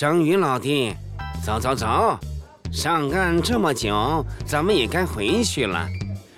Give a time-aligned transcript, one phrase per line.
[0.00, 0.94] 章鱼老弟，
[1.44, 2.18] 走走走，
[2.72, 5.86] 上岸这么久，咱们也该回去了。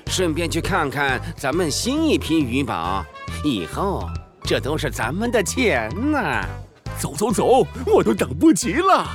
[0.08, 3.04] 顺便去看看咱们新一批鱼宝，
[3.44, 4.10] 以后
[4.42, 6.44] 这都是咱们的钱呢。
[6.98, 9.06] 走走走，我都等不及了。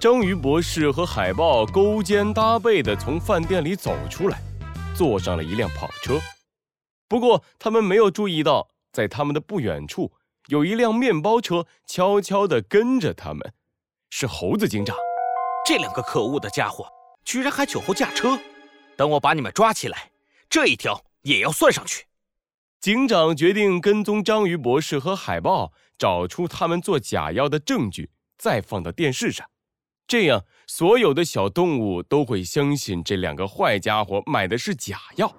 [0.00, 4.42] 章鱼博士和海豹勾肩搭背地从饭店里走出来，
[4.92, 6.18] 坐上了一辆跑车。
[7.08, 10.10] 不过，他们没有注意到，在他们的不远处
[10.48, 13.52] 有一辆面包车悄悄地跟着他们。
[14.10, 14.94] 是猴子警长。
[15.64, 16.86] 这两个可恶的家伙，
[17.24, 18.38] 居然还酒后驾车！
[18.96, 20.10] 等我把你们抓起来，
[20.50, 22.04] 这一条也要算上去。
[22.80, 29.48] 警长决定跟踪章鱼博士和海豹，找出他们做假药的证据，再放到电视上。
[30.06, 35.32] 这样，所有的小动物都会相信这两个坏家伙买的是假药。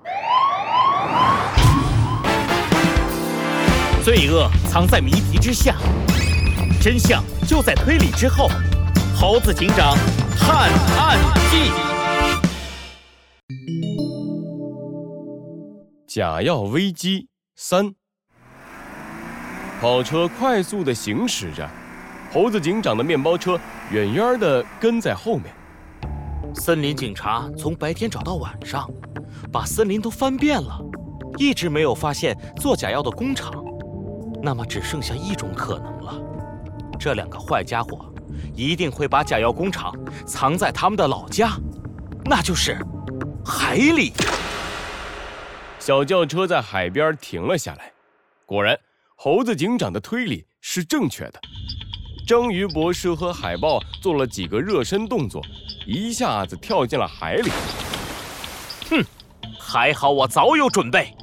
[4.03, 5.77] 罪恶藏在谜题之下，
[6.81, 8.49] 真相就在推理之后。
[9.15, 9.95] 猴子警长
[10.37, 11.17] 探案
[11.49, 11.71] 记：
[16.05, 17.93] 假药危机三。
[19.79, 21.65] 跑车快速的行驶着。
[22.29, 23.57] 猴子警长的面包车
[23.89, 25.45] 远远的跟在后面。
[26.55, 28.85] 森林警察从白天找到晚上，
[29.49, 30.77] 把森林都翻遍了，
[31.37, 33.63] 一直没有发现做假药的工厂。
[34.45, 36.21] 那么只剩下一种可能了：
[36.99, 38.13] 这两个坏家伙
[38.53, 41.51] 一定会把假药工厂藏在他们的老家，
[42.25, 42.77] 那就是
[43.45, 44.11] 海里。
[45.79, 47.93] 小轿车在海边停了下来。
[48.45, 48.77] 果然，
[49.15, 51.39] 猴子警长的推理是正确的。
[52.27, 55.41] 章鱼博士和海豹做了几个热身动作，
[55.87, 57.49] 一下子跳进了海里。
[58.89, 59.01] 哼，
[59.57, 61.15] 还好我早有准备。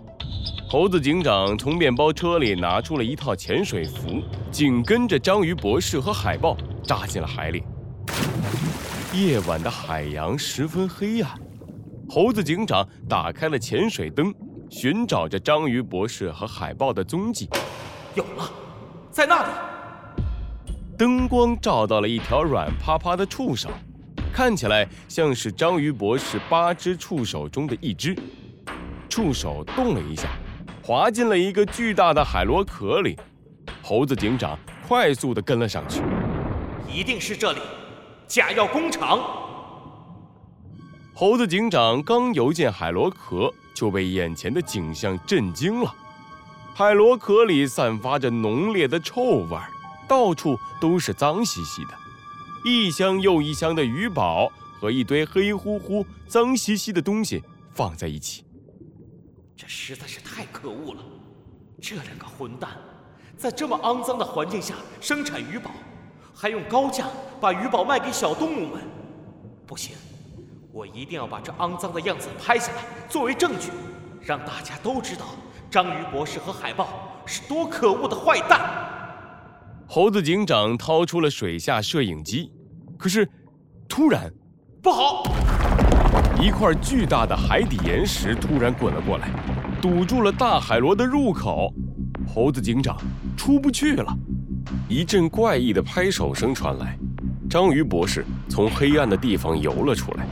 [0.73, 7.65] 猴子警长从面包车里拿出了一套潜水服，紧跟着章鱼博士和海豹扎进了海里。
[9.13, 11.37] 夜晚的海洋十分黑暗，
[12.09, 14.33] 猴子警长打开了潜水灯，
[14.71, 17.49] 寻找着章鱼博士和海豹的踪迹。
[18.15, 18.49] 有了，
[19.11, 19.49] 在那里。
[20.97, 23.69] 灯光照到了一条软趴趴的触手，
[24.33, 28.17] 看起来像是章鱼博士八只触手中的一只。
[29.09, 30.29] 触手动了一下，
[30.91, 33.17] 滑进了一个巨大的海螺壳里。
[33.81, 34.59] 猴子警长
[34.89, 36.03] 快速地跟了上去，
[36.93, 37.61] 一定是这里，
[38.27, 39.21] 假药工厂。
[41.15, 45.95] 猴子警长刚游进海螺壳，就被眼前的景象震惊了。
[46.75, 49.71] 海螺壳里散发着浓烈的臭味儿。
[50.09, 51.91] 到处都是脏兮兮的，
[52.65, 54.51] 一箱又一箱的鱼宝
[54.81, 58.43] 和一堆黑乎乎、脏兮兮的东西放在一起，
[59.61, 61.03] 这实在是太可恶了！
[61.83, 62.71] 这两个混蛋
[63.37, 65.71] 在这么肮脏的环境下生产鱼宝，
[66.35, 67.07] 还用高价
[67.39, 68.81] 把鱼宝卖给小动物们。
[69.67, 69.95] 不行，
[70.73, 73.69] 我一定要把这肮脏的样子拍下来作为证据，
[74.23, 75.27] 让大家都知道
[75.71, 78.63] 章鱼博士和海豹是多可恶的坏蛋。
[79.87, 82.51] 猴子警长掏出了水下摄影机，
[82.97, 83.29] 可是，
[83.87, 84.33] 突然，
[84.83, 85.23] 不好！
[86.41, 89.29] 一块巨大的海底岩石突然滚了过来，
[89.83, 91.71] 堵住了大海螺的入口。
[92.27, 92.97] 猴子警长
[93.37, 94.17] 出不去了。
[94.89, 96.97] 一阵怪异的拍手声传来，
[97.51, 100.27] 章鱼博士从黑暗的地方游了出来。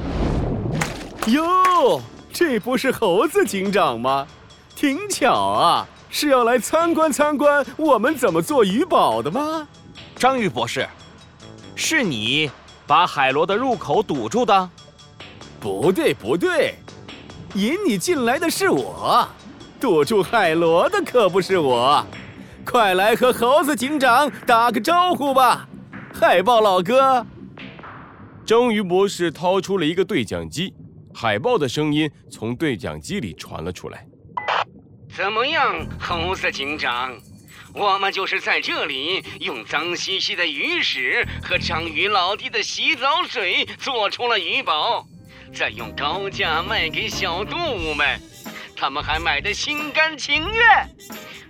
[1.30, 2.00] 哟，
[2.32, 4.26] 这不是猴子警长吗？
[4.74, 5.86] 挺巧啊！
[6.08, 9.68] 是要来参观参观我们怎么做鱼宝的吗？
[10.16, 10.88] 章鱼博士，
[11.74, 12.50] 是你
[12.86, 14.70] 把海螺的入口堵住的？
[15.60, 16.74] 不对不对，
[17.54, 19.28] 引你进来的是我，
[19.80, 22.04] 堵住海螺的可不是我。
[22.64, 25.68] 快来和猴子警长打个招呼吧，
[26.14, 27.26] 海豹老哥。
[28.46, 30.72] 章鱼博士掏出了一个对讲机，
[31.12, 34.06] 海豹的声音从对讲机里传了出来。
[35.16, 37.12] 怎么样，猴子警长？
[37.74, 45.06] 我们就是在这里用脏兮兮的鱼屎和章鱼老弟的洗澡水做出了鱼宝，
[45.52, 48.20] 再用高价卖给小动物们，
[48.76, 50.88] 他们还买的心甘情愿。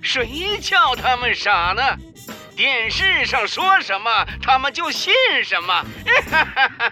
[0.01, 1.83] 谁叫他们傻呢？
[2.57, 5.13] 电视上说什么，他们就信
[5.45, 5.85] 什么。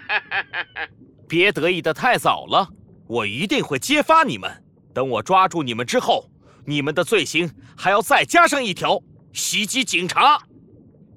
[1.29, 2.69] 别得意的太早了，
[3.09, 4.62] 我一定会揭发你们。
[4.94, 6.31] 等我抓住你们之后。
[6.69, 9.00] 你们的罪行还要再加上一条：
[9.32, 10.41] 袭击警察。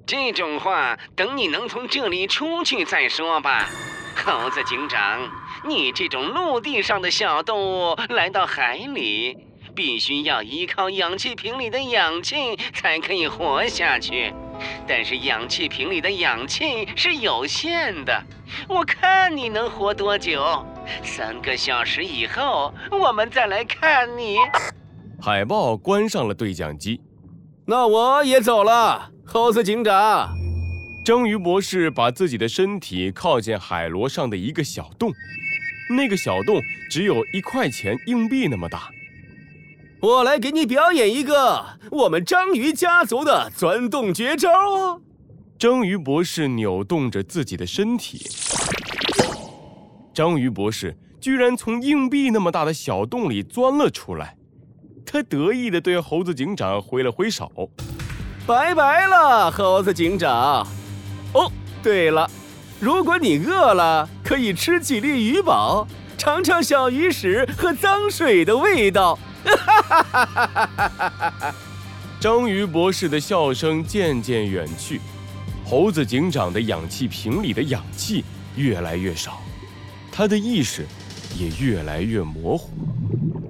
[0.06, 3.68] 这种话等你能从这里出去再说吧，
[4.14, 5.28] 猴子警长。
[5.68, 9.36] 你这种陆地上的小动物来到海里，
[9.74, 14.32] 必须要依靠氧气瓶里的氧气才可以活下去。
[14.86, 18.22] 但是氧气瓶里的氧气是有限的，
[18.68, 20.64] 我看你能活多久？
[21.02, 24.38] 三个小时以后，我们再来看你。
[25.20, 27.00] 海豹关上了对讲机。
[27.66, 30.36] 那我也走了，猴子警长。
[31.04, 35.10] 章鱼博士把自己的身体靠近海螺上的一个小洞，
[35.90, 36.60] 那个小洞
[36.90, 38.90] 只有一块钱硬币那么大。
[40.00, 45.02] 我来给你表演一个我们章鱼家族的钻洞绝招哦！
[45.58, 48.26] 章鱼博士扭动着自己的身体，
[50.14, 54.36] 章鱼博士居然从硬币那么大的小洞里钻了出来。
[55.04, 57.50] 他得意地对猴子警长挥了挥手
[58.46, 60.66] ：“拜拜了，猴子警长。
[61.34, 61.52] 哦，
[61.82, 62.30] 对了，
[62.80, 65.86] 如果你饿了，可以吃几粒鱼宝，
[66.16, 71.54] 尝尝小鱼屎和脏水的味道。”哈哈哈哈哈哈！
[72.18, 75.00] 章鱼博士的笑声渐渐远去，
[75.66, 78.24] 猴子警长的氧气瓶里的氧气
[78.56, 79.40] 越来越少，
[80.10, 80.86] 他的意识
[81.38, 82.70] 也越来越模糊。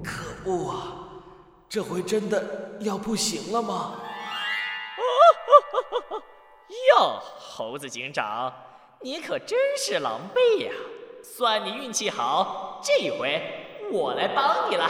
[0.03, 0.97] 可恶啊！
[1.69, 3.93] 这回真的要不行了吗？
[6.97, 8.51] 哟，猴子警长，
[9.01, 10.71] 你可真是狼狈呀！
[11.23, 13.41] 算你运气好，这回
[13.91, 14.89] 我来帮你了。